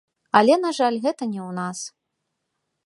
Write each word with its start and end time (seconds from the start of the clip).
Але, 0.39 0.53
на 0.63 0.71
жаль, 0.77 0.97
гэта 1.05 1.23
не 1.35 1.41
ў 1.49 1.51
нас. 1.59 1.79